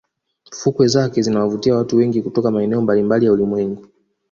Fukwe 0.51 0.87
zake 0.87 1.21
zinawavutia 1.21 1.75
watu 1.75 1.97
wengi 1.97 2.21
kutoka 2.21 2.51
maeneo 2.51 2.81
mbalimbali 2.81 3.25
ya 3.25 3.31
ulimwengu 3.31 3.87